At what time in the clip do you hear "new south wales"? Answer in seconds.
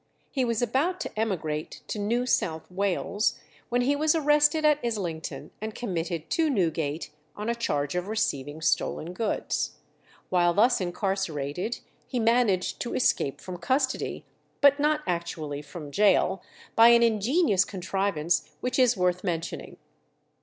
1.99-3.39